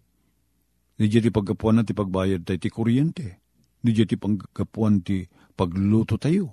Nije 1.00 1.24
ti 1.24 1.32
paggapuan 1.32 1.80
na 1.80 1.84
ti 1.88 1.96
pagbayad 1.96 2.44
tayo 2.44 2.60
ti 2.60 2.68
kuryente. 2.68 3.40
Nije 3.86 4.04
ti 4.10 4.16
paggapuan 4.20 5.04
ti 5.04 5.24
pagluto 5.56 6.20
tayo. 6.20 6.52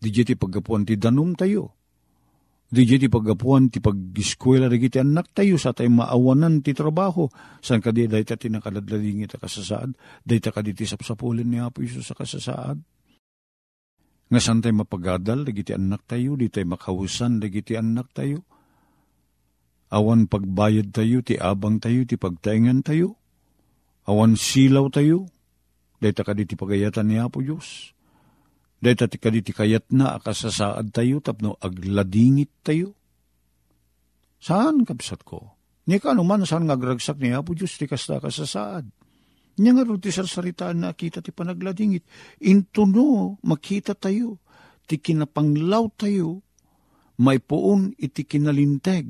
Nije 0.00 0.22
ti 0.22 0.34
paggapuan 0.38 0.86
ti 0.86 0.94
danum 0.94 1.34
tayo. 1.34 1.74
Nije 2.70 3.02
ti 3.02 3.08
paggapuan 3.10 3.66
ti 3.66 3.82
pag-eskwela 3.82 4.70
rin 4.70 4.86
ti 4.86 5.02
anak 5.02 5.34
tayo 5.34 5.58
sa 5.58 5.74
tayo 5.74 5.90
maawanan 5.90 6.62
ti 6.62 6.70
trabaho. 6.70 7.26
San 7.58 7.82
ka 7.82 7.90
di 7.90 8.06
dahi 8.06 8.22
ta 8.22 8.38
tinakaladlading 8.38 9.26
ita 9.26 9.42
kasasaad. 9.42 9.94
Dahi 10.22 10.38
ta 10.38 10.54
ka 10.54 10.62
di 10.62 10.70
ti 10.70 10.86
sapsapulin 10.86 11.50
ni 11.50 11.58
Apo 11.58 11.82
Isus 11.82 12.06
sa 12.06 12.14
kasasaad 12.14 12.78
nga 14.30 14.38
saan 14.38 14.62
tayo 14.62 14.78
mapagadal, 14.78 15.42
dagiti 15.42 15.74
anak 15.74 16.06
tayo, 16.06 16.38
di 16.38 16.46
tayo 16.46 16.70
makahusan, 16.70 17.42
dagiti 17.42 17.74
anak 17.74 18.14
tayo. 18.14 18.46
Awan 19.90 20.30
pagbayad 20.30 20.94
tayo, 20.94 21.18
ti 21.26 21.34
abang 21.34 21.82
tayo, 21.82 22.06
ti 22.06 22.14
pagtaingan 22.14 22.86
tayo. 22.86 23.18
Awan 24.06 24.38
silaw 24.38 24.86
tayo, 24.86 25.26
dahita 26.00 26.24
ka 26.24 26.32
di 26.32 26.48
ti 26.48 26.56
pagayatan 26.56 27.06
ni 27.06 27.20
Apo 27.20 27.44
Diyos. 27.44 27.92
Dahita 28.80 29.06
ti 29.06 29.20
ka 29.20 29.28
di 29.28 29.44
ti 29.44 29.52
kayat 29.52 29.92
na 29.92 30.16
akasasaad 30.16 30.88
tayo, 30.90 31.20
tapno 31.20 31.60
agladingit 31.60 32.64
tayo. 32.64 32.96
Saan 34.40 34.88
kapsat 34.88 35.20
ko? 35.20 35.60
Ni 35.84 36.00
ka 36.00 36.16
anuman 36.16 36.48
saan 36.48 36.64
ngagragsak 36.64 37.20
ni 37.20 37.36
Apo 37.36 37.52
Diyos, 37.52 37.76
ti 37.76 37.84
kasta 37.84 38.16
kasasaad. 38.16 38.88
Nya 39.60 39.76
nga 39.76 39.84
ti 40.00 40.08
sarsaritaan 40.08 40.80
na 40.80 40.96
kita 40.96 41.20
ti 41.20 41.36
panagladingit. 41.36 42.08
Intuno, 42.48 43.36
makita 43.44 43.92
tayo. 43.92 44.40
Ti 44.88 44.96
kinapanglaw 44.96 45.84
tayo. 46.00 46.40
May 47.20 47.36
puon 47.36 47.92
iti 48.00 48.24
kinalinteg. 48.24 49.04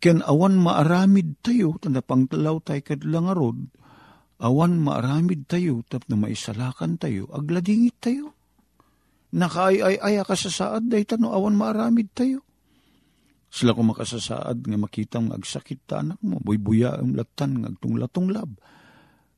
Ken 0.00 0.24
awan 0.26 0.58
maaramid 0.58 1.38
tayo, 1.44 1.78
tanda 1.78 2.00
pangtalaw 2.00 2.58
tayo 2.64 2.80
kadlangarod, 2.80 3.68
awan 4.40 4.80
maaramid 4.80 5.44
tayo, 5.46 5.84
tap 5.86 6.08
na 6.08 6.16
maisalakan 6.16 6.96
tayo, 6.96 7.28
agladingit 7.30 7.96
tayo. 8.00 8.32
Nakaay-ay-ay 9.30 10.24
ka 10.26 10.34
sa 10.34 10.50
saad, 10.50 10.90
dahi 10.90 11.06
tano, 11.06 11.30
awan 11.30 11.54
maaramid 11.54 12.10
tayo. 12.16 12.42
Sila 13.50 13.74
ko 13.74 13.82
makasasaad 13.82 14.62
nga 14.62 14.78
makitang 14.78 15.30
agsakit 15.34 15.84
ta 15.86 16.02
anak 16.02 16.18
mo, 16.22 16.38
buy-buya 16.40 16.98
ang 16.98 17.14
latan, 17.18 17.62
ngagtung 17.62 17.98
latong 17.98 18.30
lab 18.30 18.50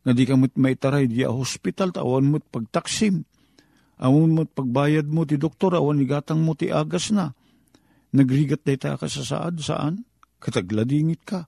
nga 0.02 0.12
di 0.12 0.26
ka 0.26 0.34
mo't 0.34 0.54
maitaray 0.58 1.06
di 1.06 1.22
hospital, 1.22 1.94
awan 1.94 2.26
mo't 2.26 2.46
pagtaksim, 2.50 3.22
awan 4.02 4.34
mo't 4.34 4.50
pagbayad 4.50 5.06
mo 5.06 5.22
ti 5.22 5.38
doktor, 5.38 5.78
awan 5.78 6.02
igatang 6.02 6.42
mo 6.42 6.58
ti 6.58 6.74
agas 6.74 7.14
na. 7.14 7.30
Nagrigat 8.12 8.66
na 8.66 8.98
ka 8.98 9.06
sa 9.06 9.22
saad, 9.22 9.62
saan? 9.62 10.04
Katagladingit 10.42 11.22
ka. 11.22 11.46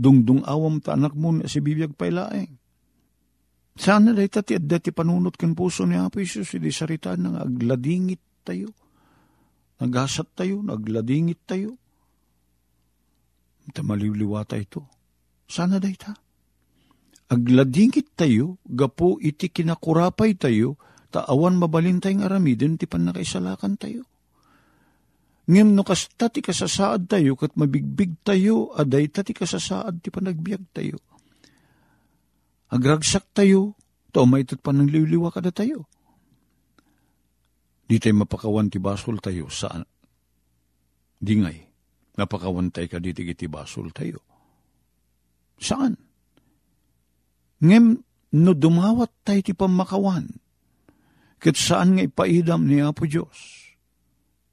Dungdung 0.00 0.42
awam 0.48 0.80
ta 0.80 0.96
anak 0.96 1.12
mo 1.12 1.28
na 1.28 1.44
si 1.44 1.60
bibiyag 1.60 1.92
pailaeng. 1.92 2.56
Sana 3.80 4.12
dahi 4.12 4.28
ti 4.28 4.52
adda 4.52 4.76
ti 4.76 4.92
panunot 4.92 5.40
ken 5.40 5.56
puso 5.56 5.88
ni 5.88 5.96
Apo 5.96 6.20
Isus, 6.20 6.52
hindi 6.52 6.68
sarita 6.68 7.16
nang 7.16 7.40
agladingit 7.40 8.44
tayo. 8.44 8.76
Nagasat 9.80 10.36
tayo, 10.36 10.60
nagladingit 10.60 11.48
tayo. 11.48 11.80
Tamaliwliwa 13.72 14.44
tayo 14.44 14.60
ito. 14.60 14.82
Sana 15.48 15.80
dahi 15.80 15.96
ta 15.96 16.12
agladingit 17.30 18.18
tayo, 18.18 18.58
gapo 18.66 19.22
iti 19.22 19.48
kinakurapay 19.54 20.34
tayo, 20.34 20.74
taawan 21.14 21.56
mabalin 21.56 22.02
tayong 22.02 22.26
aramiden, 22.26 22.74
ti 22.74 22.90
panakaisalakan 22.90 23.78
tayo. 23.78 24.02
Ngem 25.46 25.74
no 25.74 25.86
kasta 25.86 26.26
ti 26.30 26.42
kasasaad 26.42 27.06
tayo, 27.06 27.38
kat 27.38 27.54
mabigbig 27.54 28.18
tayo, 28.26 28.74
aday 28.74 29.06
ta 29.06 29.22
ti 29.22 29.30
kasasaad 29.30 30.02
ti 30.02 30.10
panagbiag 30.10 30.74
tayo. 30.74 30.98
Agragsak 32.70 33.34
tayo, 33.34 33.74
to 34.14 34.22
may 34.30 34.46
tat 34.46 34.62
panangliliwa 34.62 35.34
kada 35.34 35.50
tayo. 35.50 35.90
Di 37.90 37.98
tayo 37.98 38.22
mapakawan 38.22 38.70
ti 38.70 38.78
basol 38.78 39.18
tayo 39.18 39.50
sa 39.50 39.82
dingay. 41.18 41.66
Napakawan 42.14 42.70
tayo 42.70 42.86
ka 42.86 43.02
di 43.02 43.10
ti 43.10 43.46
basol 43.50 43.90
tayo. 43.90 44.22
Saan? 45.58 45.98
Ngem, 47.60 47.98
no 48.40 48.50
dumawat 48.54 49.26
tayo 49.26 49.40
ti 49.42 49.52
pamakawan, 49.52 50.30
kat 51.42 51.56
saan 51.58 51.98
nga 51.98 52.06
ipaidam 52.06 52.64
ni 52.64 52.80
Apo 52.80 53.04
Diyos. 53.04 53.68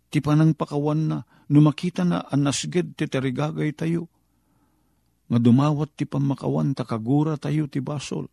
Ti 0.10 0.20
panang 0.20 0.58
pakawan 0.58 1.02
na, 1.08 1.18
no 1.24 1.58
makita 1.62 2.04
na 2.04 2.26
anasged 2.28 2.98
ti 2.98 3.06
tarigagay 3.06 3.72
tayo, 3.78 4.10
nga 5.28 5.40
dumawat 5.40 5.96
ti 6.00 6.08
pamakawan, 6.08 6.72
takagura 6.72 7.36
tayo 7.36 7.68
ti 7.68 7.84
basol. 7.84 8.32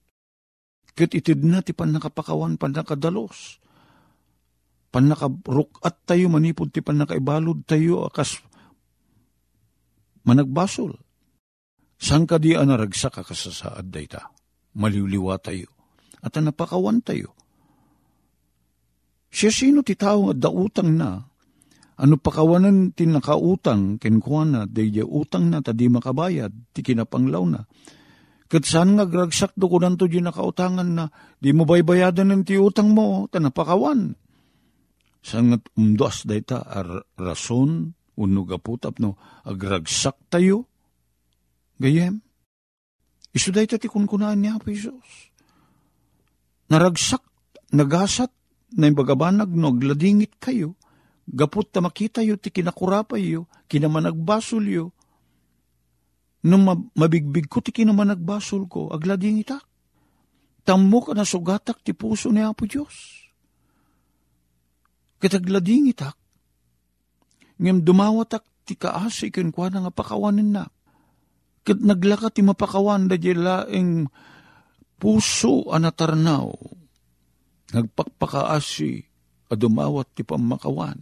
Kat 0.94 1.10
itid 1.10 1.42
na 1.42 1.58
ti 1.58 1.74
panakapakawan, 1.74 2.54
panakadalos. 2.54 3.58
Panakarukat 4.94 6.06
tayo, 6.06 6.30
manipod 6.30 6.70
ti 6.70 6.78
panakaibalod 6.78 7.66
tayo, 7.66 8.06
akas 8.06 8.38
managbasol. 10.22 10.94
Sang 11.98 12.26
ka 12.30 12.38
di 12.38 12.54
anaragsak 12.54 13.22
akasasaad 13.22 13.90
dayta 13.90 14.30
maliwliwa 14.74 15.38
tayo. 15.42 15.70
At 16.24 16.38
napakawan 16.38 17.04
tayo. 17.04 17.36
Siya 19.34 19.50
sino 19.50 19.82
ti 19.82 19.98
tao 19.98 20.30
nga 20.30 20.34
dautang 20.48 20.94
na, 20.94 21.26
ano 21.94 22.18
pakawanan 22.18 22.90
ti 22.90 23.06
nakautang, 23.06 24.02
kenkwana, 24.02 24.66
day 24.66 24.90
utang 25.06 25.50
na, 25.50 25.62
tadi 25.62 25.86
makabayad, 25.86 26.50
ti 26.74 26.82
kinapanglaw 26.82 27.44
na. 27.46 27.62
Kat 28.50 28.66
saan 28.66 28.98
nga 28.98 29.06
gragsak 29.06 29.54
do 29.54 29.70
ko 29.70 29.78
nanto 29.78 30.10
di 30.10 30.18
nakautangan 30.18 30.90
na, 30.90 31.06
di 31.38 31.54
mo 31.54 31.62
baybayadan 31.62 32.34
ng 32.34 32.42
ti 32.42 32.58
utang 32.58 32.90
mo, 32.90 33.30
tanapakawan. 33.30 34.18
Saan 35.22 35.54
nga 35.54 35.58
umdos 35.78 36.26
day 36.26 36.42
ta, 36.42 36.66
ar 36.66 37.06
rason, 37.14 37.94
unog 38.18 38.50
aputap 38.50 38.98
no, 38.98 39.14
agragsak 39.46 40.18
tayo, 40.30 40.66
gayem. 41.78 42.22
Isu 43.34 43.50
day 43.54 43.66
ti 43.66 43.86
kunkunaan 43.86 44.42
niya 44.42 44.58
po 44.58 44.70
Isos. 44.70 45.30
Naragsak, 46.70 47.22
nagasat, 47.74 48.30
na 48.74 48.90
bagabanag 48.90 49.50
no, 49.54 49.70
agladingit 49.70 50.38
kayo, 50.42 50.74
gapot 51.28 51.66
ta 51.68 51.80
makita 51.80 52.20
yo, 52.20 52.36
ti 52.36 52.52
kinakurapay 52.52 53.36
yo, 53.36 53.48
kinamanagbasol 53.68 54.64
yo, 54.68 54.94
Nung 56.44 56.60
ma- 56.60 56.88
mabigbig 56.92 57.48
ko, 57.48 57.64
tiki 57.64 57.88
naman 57.88 58.12
nagbasol 58.12 58.68
ko, 58.68 58.92
aglading 58.92 59.40
itak. 59.40 59.64
Tammo 60.64 61.00
ka 61.00 61.16
na 61.16 61.24
sugatak 61.24 61.80
ti 61.80 61.96
puso 61.96 62.28
ni 62.28 62.44
Apo 62.44 62.68
Diyos. 62.68 63.24
Kitaglading 65.24 65.88
itak. 65.88 66.16
Ngem 67.56 67.80
dumawatak 67.80 68.44
ti 68.68 68.76
kaasi 68.76 69.32
ken 69.32 69.52
kwa 69.52 69.72
nga 69.72 69.88
pakawanin 69.88 70.52
na. 70.52 70.64
Kat 71.64 71.80
naglaka 71.80 72.28
ti 72.28 72.44
mapakawan 72.44 73.08
da 73.08 73.16
laeng 73.16 74.04
puso 75.00 75.72
anatarnaw. 75.72 76.52
Nagpakpakaasi 77.72 79.13
a 79.48 79.54
dumawat 79.54 80.12
ti 80.16 80.22
pamakawan. 80.24 80.98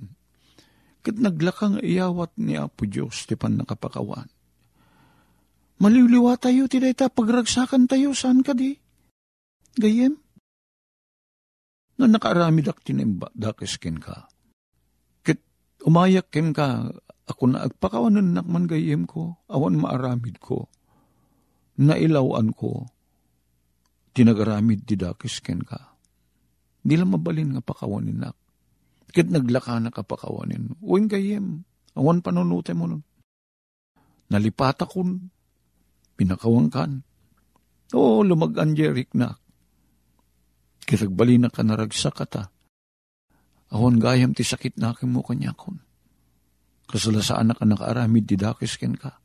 Kat 1.02 1.18
naglakang 1.18 1.82
iyawat 1.82 2.34
ni 2.38 2.54
Apo 2.54 2.86
Diyos 2.86 3.26
ti 3.26 3.34
pan 3.34 3.58
nakapakawan. 3.58 4.30
Maliliwa 5.82 6.38
tayo 6.38 6.70
ti 6.70 6.78
dayta 6.78 7.10
pagragsakan 7.10 7.90
tayo 7.90 8.14
saan 8.14 8.46
ka 8.46 8.54
di? 8.54 8.78
Gayem? 9.74 10.14
No 11.98 12.06
nakaramid 12.06 12.70
ak 12.70 12.86
tinimba 12.86 13.34
dakes 13.34 13.82
ken 13.82 13.98
ka. 13.98 14.30
Kat 15.26 15.42
umayak 15.82 16.30
ken 16.30 16.54
ka 16.54 16.86
ako 17.26 17.42
na 17.50 17.66
agpakawanan 17.66 18.38
nakman 18.38 18.70
gayem 18.70 19.10
ko 19.10 19.42
awan 19.50 19.74
maaramid 19.74 20.38
ko. 20.38 20.70
Nailawan 21.82 22.54
ko 22.54 22.86
tinagaramid 24.14 24.86
ti 24.86 24.94
dakes 24.94 25.42
ken 25.42 25.66
ka. 25.66 25.91
Di 26.82 26.98
lang 26.98 27.14
mabalin 27.14 27.54
nga 27.54 27.62
pakawanin 27.62 28.18
nak. 28.18 28.36
Kit 29.12 29.30
naglaka 29.30 29.78
na 29.78 29.94
kapakawanin. 29.94 30.82
Uwing 30.82 31.06
gayem, 31.06 31.62
awan 31.94 32.24
panunute 32.24 32.74
mo 32.74 32.90
nun. 32.90 33.02
Nalipata 34.32 34.88
kun, 34.88 35.28
pinakawangkan. 36.16 37.04
Oo, 37.92 38.24
lumagan 38.24 38.72
jerik 38.72 39.12
na. 39.12 39.36
Kitagbali 40.82 41.36
na 41.36 41.52
ka 41.52 41.60
naragsak 41.60 42.24
ata. 42.24 42.48
Awan 43.72 44.00
gayam 44.00 44.32
ti 44.32 44.42
sakit 44.42 44.80
na 44.80 44.96
aking 44.96 45.12
mo 45.12 45.20
kanya 45.20 45.52
kun. 45.52 45.76
Kasalasaan 46.88 47.52
na 47.52 47.54
ka 47.56 47.64
nakaaramid 47.68 48.24
di 48.24 48.36
dakis 48.40 48.80
ken 48.80 48.96
ka. 48.96 49.20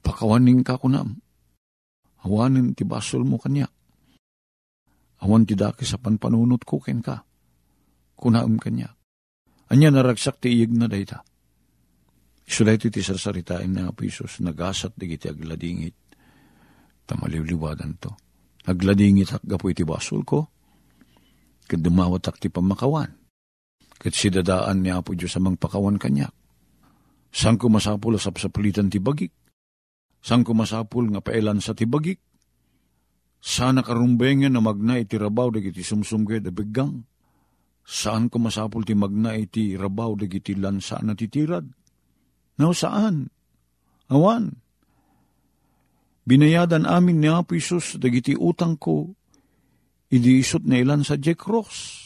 Pakawanin 0.00 0.64
ka 0.64 0.80
kunam. 0.80 1.20
Awanin 2.24 2.72
ti 2.72 2.88
basol 2.88 3.28
mo 3.28 3.36
kanya. 3.36 3.68
Awan 5.24 5.48
ti 5.48 5.56
dakis 5.56 5.96
sa 5.96 5.98
panpanunot 5.98 6.68
ko 6.68 6.76
ken 6.84 7.00
ka. 7.00 7.24
Kunaam 8.14 8.60
kanya. 8.60 8.92
Anya 9.72 9.88
naragsak 9.88 10.44
ti 10.44 10.52
iyag 10.52 10.76
na 10.76 10.84
dayta. 10.84 11.24
Isulay 12.44 12.76
ti 12.76 12.92
sarsaritain 12.92 13.72
na 13.72 13.88
Apo 13.88 14.04
Isus, 14.04 14.44
nagasat 14.44 14.92
di 15.00 15.08
kiti 15.08 15.32
agladingit. 15.32 15.96
Tamaliliwadan 17.08 17.92
to. 17.96 18.12
Agladingit 18.68 19.32
hakga 19.32 19.56
po 19.56 19.72
iti 19.72 19.80
basol 19.80 20.20
ko. 20.28 20.44
Kad 21.64 21.80
dumawat 21.80 22.28
ak 22.28 22.36
ti 22.36 22.52
pamakawan. 22.52 23.08
Kat 23.96 24.12
sidadaan 24.12 24.84
ni 24.84 24.92
Apo 24.92 25.16
Diyos 25.16 25.40
amang 25.40 25.56
pakawan 25.56 25.96
kanya. 25.96 26.28
Sang 27.32 27.56
ko 27.56 27.72
masapul 27.72 28.20
sa 28.20 28.28
sapalitan 28.28 28.92
ti 28.92 29.00
bagik. 29.00 29.32
Sang 30.20 30.44
ko 30.44 30.52
masapul 30.52 31.08
nga 31.16 31.24
paelan 31.24 31.64
sa 31.64 31.72
ti 31.72 31.88
bagik. 31.88 32.20
Sana 33.44 33.84
karumbengan 33.84 34.56
na 34.56 34.64
magna 34.64 34.96
iti 34.96 35.20
rabaw 35.20 35.52
dagiti 35.52 35.84
sumsumgay 35.84 36.40
da 36.40 36.48
biggang. 36.48 37.04
Saan 37.84 38.32
ko 38.32 38.40
masapul 38.40 38.88
ti 38.88 38.96
magna 38.96 39.36
iti 39.36 39.76
rabaw 39.76 40.16
dagiti 40.16 40.56
lansa 40.56 41.04
na 41.04 41.12
titirad? 41.12 41.68
No, 42.56 42.72
saan? 42.72 43.28
Awan. 44.08 44.48
Binayadan 46.24 46.88
amin 46.88 47.20
ni 47.20 47.28
Apo 47.28 47.52
Isus 47.52 48.00
dagiti 48.00 48.32
utang 48.32 48.80
ko, 48.80 49.12
idi 50.08 50.40
isot 50.40 50.64
na 50.64 50.80
ilan 50.80 51.04
sa 51.04 51.20
Jack 51.20 51.44
Ross. 51.44 52.00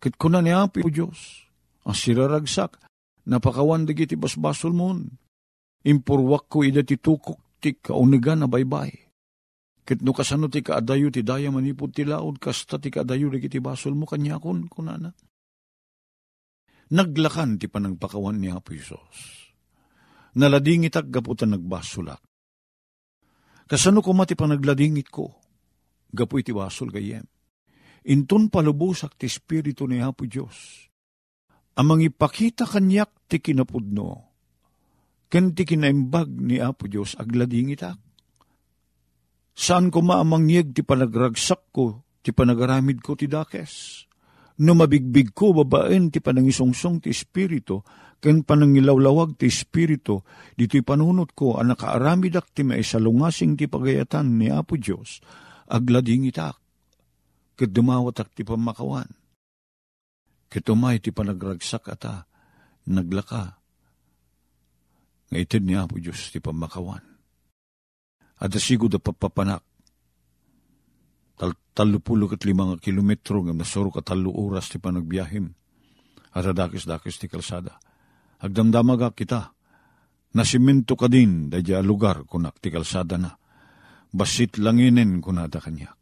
Kit 0.00 0.16
ko 0.16 0.32
ni 0.32 0.48
Apo 0.48 0.80
Diyos, 0.88 1.44
ang 1.84 1.92
siraragsak, 1.92 2.80
napakawan 3.28 3.84
dagiti 3.84 4.16
basbasol 4.16 4.72
mon. 4.72 5.04
Impurwak 5.84 6.48
ko 6.48 6.64
ida 6.64 6.80
ti 6.80 6.96
tukok 6.96 7.60
ti 7.60 7.76
kaunigan 7.76 8.40
na 8.40 8.48
baybay. 8.48 9.03
Kit 9.84 10.00
no 10.00 10.16
kasano 10.16 10.48
ti 10.48 10.64
kaadayo 10.64 11.12
ti 11.12 11.20
daya 11.20 11.52
manipod 11.52 11.92
ti 11.92 12.08
laod, 12.08 12.40
kasta 12.40 12.80
ti 12.80 12.88
kaadayo 12.88 13.28
dagiti 13.28 13.60
basol 13.60 13.92
mo 13.92 14.08
kanya 14.08 14.40
kun 14.40 14.64
kunana. 14.64 15.12
Naglakan 16.88 17.60
ti 17.60 17.68
panagpakawan 17.68 18.40
ni 18.40 18.48
Apo 18.48 18.72
Isos. 18.72 19.44
Naladingit 20.40 20.96
ag 20.96 21.12
gaputan 21.12 21.52
nagbasulak. 21.52 22.20
Kasano 23.64 24.00
ko 24.00 24.16
mati 24.16 24.32
panagladingit 24.36 25.08
ko? 25.12 25.32
Gapu 26.12 26.40
iti 26.40 26.52
basol 26.52 26.88
gayem. 26.88 27.24
Intun 28.08 28.52
palubusak 28.52 29.16
ti 29.20 29.28
Espiritu 29.28 29.84
ni 29.84 30.00
Apo 30.00 30.24
Diyos. 30.24 30.88
Amang 31.76 32.00
ipakita 32.00 32.64
kanyak 32.68 33.28
ti 33.28 33.40
kinapudno. 33.40 34.32
Ken 35.28 35.52
ti 35.52 35.64
kinaimbag 35.64 36.28
ni 36.40 36.56
Apo 36.60 36.88
Diyos 36.88 37.16
agladingit 37.20 37.84
ak. 37.84 38.00
Saan 39.54 39.94
ko 39.94 40.02
maamang 40.02 40.50
yeg 40.50 40.74
ti 40.74 40.82
panagragsak 40.82 41.70
ko, 41.70 42.02
ti 42.26 42.34
panagaramid 42.34 42.98
ko 42.98 43.14
ti 43.14 43.30
dakes? 43.30 44.02
No 44.58 44.74
mabigbig 44.74 45.30
ko 45.30 45.54
babaen 45.54 46.10
ti 46.10 46.18
panangisungsong 46.18 47.06
ti 47.06 47.14
Espiritu, 47.14 47.82
ken 48.18 48.42
panangilawlawag 48.42 49.38
ti 49.38 49.46
Espiritu, 49.46 50.26
dito'y 50.58 50.82
panunot 50.82 51.34
ko 51.38 51.58
ang 51.58 51.70
nakaaramidak 51.74 52.50
ti 52.50 52.66
maisalungasing 52.66 53.54
ti 53.54 53.70
pagayatan 53.70 54.38
ni 54.38 54.50
Apo 54.50 54.74
Diyos, 54.74 55.22
aglading 55.70 56.26
itak, 56.26 56.58
ket 57.54 57.70
dumawatak 57.70 58.34
ti 58.34 58.42
pamakawan. 58.42 59.06
Ketumay 60.50 60.98
ti 60.98 61.14
panagragsak 61.14 61.90
ata, 61.90 62.26
naglaka, 62.90 63.58
nga 65.30 65.38
itid 65.38 65.62
ni 65.62 65.78
Apo 65.78 65.98
Diyos 65.98 66.30
ti 66.30 66.42
pamakawan. 66.42 67.13
At 68.42 68.50
asigo 68.54 68.90
da 68.90 68.98
papapanak, 68.98 69.62
tal 71.38 71.54
talupulo 71.74 72.26
kat 72.26 72.42
limang 72.46 72.78
kilometro 72.82 73.42
nga 73.46 73.54
nasuro 73.54 73.90
ka 73.94 74.02
talo 74.02 74.34
oras 74.34 74.70
ti 74.70 74.78
panagbiyahem. 74.78 75.46
At 76.34 76.50
adakis-dakis 76.50 77.22
ti 77.22 77.30
kalsada. 77.30 77.78
Agdamdamaga 78.42 79.14
kita, 79.14 79.54
nasimento 80.34 80.98
ka 80.98 81.06
din 81.06 81.46
da 81.46 81.62
lugar 81.78 82.26
kunak 82.26 82.58
ti 82.58 82.74
kalsada 82.74 83.14
na. 83.14 83.30
Basit 84.14 84.58
langinin 84.58 85.22
kunada 85.22 85.62
kanya. 85.62 85.94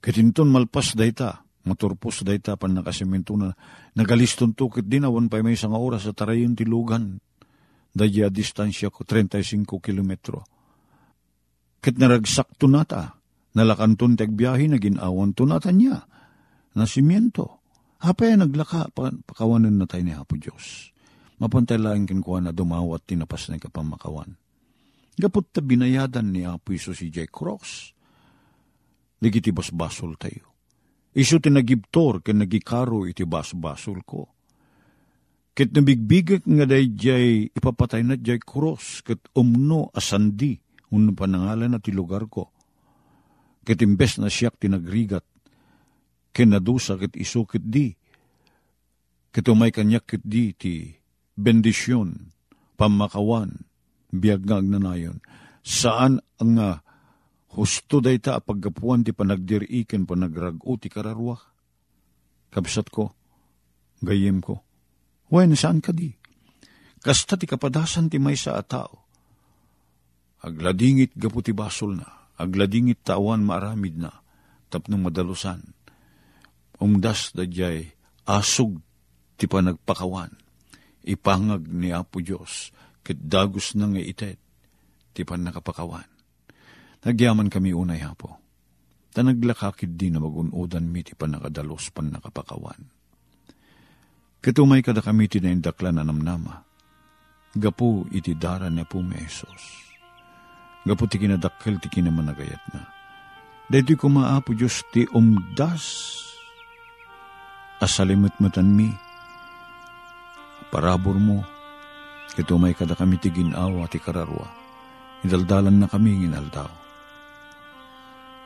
Katinton 0.00 0.48
malpas 0.52 0.96
dayta, 0.96 1.44
maturpos 1.64 2.24
dayta 2.24 2.56
pan 2.56 2.74
nakasimento 2.76 3.36
na 3.36 3.52
nagaliston 3.94 4.52
tukit 4.56 4.88
din 4.88 5.04
awan 5.04 5.28
pa 5.28 5.40
may 5.40 5.54
isang 5.56 5.76
oras 5.76 6.08
sa 6.08 6.12
tarayin 6.12 6.56
ti 6.56 6.64
lugan. 6.68 7.20
Daya 7.92 8.32
distansya 8.32 8.88
ko 8.88 9.04
35 9.04 9.68
kilometro. 9.80 10.48
Kit 11.82 11.98
naragsakto 11.98 12.70
nata, 12.70 13.18
nalakanton 13.58 14.14
tagbiyahe 14.14 14.70
na 14.70 14.78
ginawan 14.78 15.34
to 15.34 15.42
nata 15.42 15.74
niya, 15.74 16.06
na 16.78 16.86
simiento. 16.86 17.58
Hapay 17.98 18.38
naglaka, 18.38 18.86
pakawanan 18.94 19.82
na 19.82 19.86
tayo 19.90 20.06
ni 20.06 20.14
Hapo 20.14 20.38
Diyos. 20.38 20.94
Mapantay 21.42 21.78
lang 21.78 22.06
kinkuha 22.06 22.38
na 22.38 22.54
dumawat 22.54 23.02
tinapas 23.02 23.50
na 23.50 23.58
kapamakawan. 23.58 24.38
Gapot 25.18 25.50
ta 25.50 25.58
binayadan 25.58 26.30
ni 26.30 26.46
Apo 26.46 26.70
Iso 26.70 26.94
si 26.94 27.10
Jay 27.10 27.26
Cross. 27.26 27.90
Digiti 29.18 29.50
basbasol 29.50 30.14
tayo. 30.18 30.54
Iso 31.14 31.42
tinagibtor 31.42 32.22
ken 32.22 32.42
nagikaro 32.42 33.10
iti 33.10 33.26
basbasol 33.26 34.06
ko. 34.06 34.30
Ket 35.52 35.74
nabigbigak 35.74 36.46
nga 36.46 36.64
day 36.64 36.94
jay 36.94 37.50
ipapatay 37.52 38.06
na 38.06 38.16
jay 38.16 38.40
cross 38.40 39.04
ket 39.04 39.20
umno 39.36 39.92
asandi 39.92 40.56
un 40.92 41.16
panangalan 41.16 41.72
na 41.72 41.80
ti 41.80 41.90
lugar 41.90 42.28
ko. 42.28 42.52
Ket 43.64 43.80
na 43.82 44.28
siyak 44.28 44.60
tinagrigat 44.60 45.24
ken 46.32 46.52
nadusa 46.52 47.00
ket 47.00 47.16
iso 47.16 47.48
ket 47.48 47.64
di. 47.64 47.92
Ket 49.32 49.48
umay 49.48 49.72
kanyak 49.72 50.04
ket 50.04 50.22
di 50.24 50.52
ti 50.52 50.92
bendisyon, 51.32 52.32
pamakawan, 52.76 53.64
biyagag 54.12 54.68
na 54.68 54.76
nayon. 54.76 55.24
Saan 55.64 56.20
ang 56.36 56.52
nga 56.58 56.84
husto 57.56 58.04
day 58.04 58.20
ta 58.20 58.42
paggapuan 58.44 59.06
ti 59.06 59.16
panagdiriiken 59.16 60.04
panagrago 60.04 60.76
ti 60.76 60.92
kararwa. 60.92 61.40
Kabsat 62.52 62.92
ko, 62.92 63.16
gayem 64.04 64.44
ko, 64.44 64.60
Wen, 65.32 65.56
saan 65.56 65.80
ka 65.80 65.96
di? 65.96 66.12
Kasta 67.00 67.40
ti 67.40 67.48
kapadasan 67.48 68.12
ti 68.12 68.20
may 68.20 68.36
sa 68.36 68.60
atao. 68.60 69.01
Agladingit 70.42 71.14
gaputi 71.14 71.54
basol 71.54 72.02
na, 72.02 72.26
agladingit 72.34 73.06
tawan 73.06 73.46
maaramid 73.46 73.94
na, 73.94 74.10
tapnong 74.74 75.06
madalusan. 75.06 75.62
Umdas 76.82 77.30
da 77.30 77.46
jay 77.46 77.94
asog 78.26 78.82
ti 79.38 79.46
panagpakawan, 79.46 80.34
ipangag 81.06 81.70
ni 81.70 81.94
Apo 81.94 82.18
Diyos, 82.18 82.74
ket 83.06 83.22
dagos 83.22 83.78
na 83.78 83.86
nga 83.86 84.02
itet, 84.02 84.42
ti 85.14 85.22
pan 85.22 85.46
nakapakawan. 85.46 86.10
Nagyaman 87.02 87.50
kami 87.50 87.74
unay 87.74 88.02
hapo. 88.02 88.38
Ta 89.12 89.20
naglakakid 89.20 89.98
din 89.98 90.16
na 90.16 90.22
magunodan 90.22 90.88
mi 90.88 91.04
ti 91.04 91.12
pan 91.12 91.36
nakadalos 91.36 91.90
pan 91.92 92.08
nakapakawan. 92.08 92.82
Katumay 94.42 94.82
kada 94.82 95.04
kami 95.04 95.30
ti 95.30 95.38
na 95.38 95.54
indaklan 95.54 95.98
na 95.98 96.06
namnama. 96.06 96.66
Gapu 97.52 98.08
iti 98.10 98.34
dara 98.34 98.72
na 98.72 98.82
po 98.82 99.04
may 99.04 99.22
Isos. 99.22 99.91
Gapu 100.82 101.06
ti 101.06 101.22
kinadakkel 101.22 101.78
ti 101.78 101.86
kinamanagayat 101.86 102.62
na. 102.74 102.82
Dahito 103.70 103.94
kumaapo 103.94 104.50
Diyos 104.52 104.82
ti 104.90 105.06
umdas. 105.14 106.18
Asalimutmutan 107.78 108.66
mi. 108.66 108.90
Parabor 110.74 111.16
mo. 111.16 111.46
Katumay 112.34 112.74
kada 112.74 112.98
kami 112.98 113.20
ti 113.22 113.30
ginawa 113.30 113.86
ti 113.86 114.02
kararwa. 114.02 114.48
Idaldalan 115.22 115.84
na 115.84 115.86
kami 115.86 116.26
inaldaw. 116.26 116.70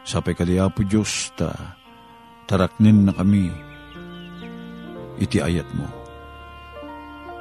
Sapay 0.05 0.37
kadiapo 0.37 0.85
Diyos 0.85 1.33
ta 1.35 1.51
taraknin 2.47 3.09
na 3.09 3.13
kami 3.17 3.51
iti 5.19 5.41
ayat 5.41 5.67
mo. 5.75 5.89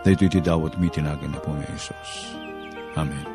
Dahito 0.01 0.29
iti 0.29 0.39
dawat 0.39 0.79
mi 0.79 0.87
tinagan 0.87 1.33
na 1.33 1.39
po 1.41 1.51
may 1.51 1.67
Isos. 1.73 2.37
Amen. 2.95 3.34